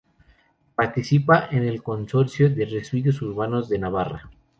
[0.73, 4.31] Participa en el Consorcio de Residuos Urbanos de Navarra.